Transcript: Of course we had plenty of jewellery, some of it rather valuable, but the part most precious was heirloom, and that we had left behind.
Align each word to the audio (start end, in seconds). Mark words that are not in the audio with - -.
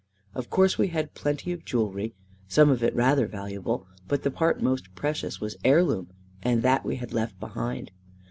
Of 0.33 0.49
course 0.49 0.79
we 0.79 0.87
had 0.87 1.13
plenty 1.13 1.51
of 1.51 1.63
jewellery, 1.63 2.15
some 2.47 2.71
of 2.71 2.81
it 2.81 2.95
rather 2.95 3.27
valuable, 3.27 3.85
but 4.07 4.23
the 4.23 4.31
part 4.31 4.59
most 4.59 4.95
precious 4.95 5.39
was 5.39 5.57
heirloom, 5.63 6.07
and 6.41 6.63
that 6.63 6.83
we 6.83 6.95
had 6.95 7.13
left 7.13 7.39
behind. 7.39 7.91